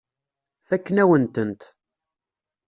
Fakken-awen-tent. 0.67 1.61